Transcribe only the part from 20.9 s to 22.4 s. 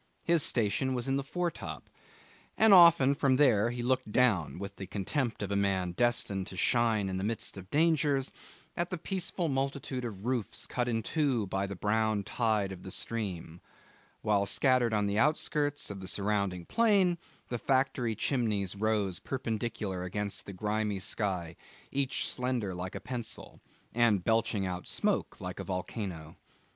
sky, each